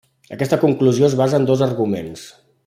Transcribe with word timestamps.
Aquesta 0.35 0.57
conclusió 0.63 1.05
es 1.09 1.17
basa 1.19 1.41
en 1.43 1.47
dos 1.51 1.63
arguments. 1.67 2.25